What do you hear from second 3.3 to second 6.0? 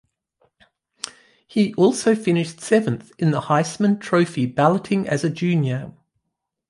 Heisman Trophy balloting as a junior.